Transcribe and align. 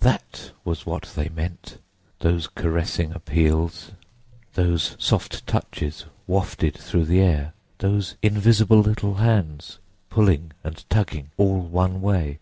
That 0.00 0.50
was 0.64 0.84
what 0.84 1.12
they 1.14 1.28
meant, 1.28 1.78
those 2.18 2.48
caressing 2.48 3.12
appeals, 3.12 3.92
those 4.54 4.96
soft 4.98 5.46
touches 5.46 6.06
wafted 6.26 6.74
through 6.74 7.04
the 7.04 7.20
air, 7.20 7.52
those 7.78 8.16
invisible 8.20 8.80
little 8.80 9.14
hands 9.14 9.78
pulling 10.10 10.50
and 10.64 10.84
tugging, 10.90 11.30
all 11.36 11.60
one 11.60 12.00
way! 12.02 12.40